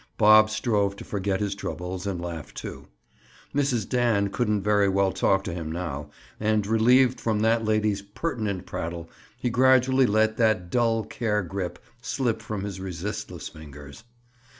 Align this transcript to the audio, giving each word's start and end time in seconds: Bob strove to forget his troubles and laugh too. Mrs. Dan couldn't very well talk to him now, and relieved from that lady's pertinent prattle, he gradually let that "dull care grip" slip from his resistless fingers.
Bob 0.17 0.49
strove 0.49 0.95
to 0.95 1.03
forget 1.03 1.39
his 1.39 1.53
troubles 1.53 2.07
and 2.07 2.19
laugh 2.19 2.55
too. 2.55 2.87
Mrs. 3.53 3.87
Dan 3.87 4.29
couldn't 4.29 4.63
very 4.63 4.89
well 4.89 5.11
talk 5.11 5.43
to 5.43 5.53
him 5.53 5.71
now, 5.71 6.09
and 6.39 6.65
relieved 6.65 7.21
from 7.21 7.41
that 7.41 7.63
lady's 7.63 8.01
pertinent 8.01 8.65
prattle, 8.65 9.11
he 9.37 9.51
gradually 9.51 10.07
let 10.07 10.37
that 10.37 10.71
"dull 10.71 11.03
care 11.03 11.43
grip" 11.43 11.77
slip 12.01 12.41
from 12.41 12.63
his 12.63 12.79
resistless 12.79 13.47
fingers. 13.49 14.03